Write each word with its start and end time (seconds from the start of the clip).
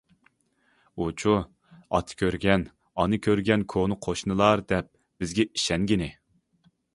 ئۇچۇ، 1.03 1.33
ئاتا 1.97 2.17
كۆرگەن، 2.21 2.63
ئانا 3.03 3.19
كۆرگەن 3.27 3.67
كونا 3.75 3.99
قوشنىلار 4.07 4.65
دەپ 4.75 4.91
بىزگە 5.21 5.47
ئىشەنگىنى. 5.51 6.11